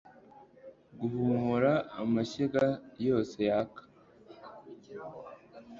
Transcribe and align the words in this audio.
guhumura 0.99 1.73
amashyiga 2.01 2.63
yose 3.07 3.37
yaka 3.49 3.81